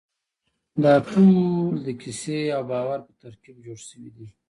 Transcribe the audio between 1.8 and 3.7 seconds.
د کیسې او باور په ترکیب